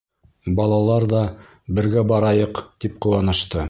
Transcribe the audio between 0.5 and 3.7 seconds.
Балалар ҙа, бергә барайыҡ, тип ҡыуанышты.